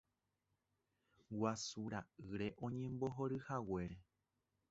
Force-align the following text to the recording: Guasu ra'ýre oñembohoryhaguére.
Guasu 1.41 1.83
ra'ýre 1.95 2.47
oñembohoryhaguére. 2.69 4.01